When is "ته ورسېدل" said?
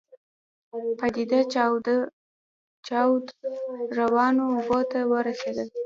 4.91-5.69